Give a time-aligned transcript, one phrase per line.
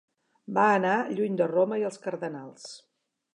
[0.57, 2.67] Va anar lluny de Roma i els cardenals.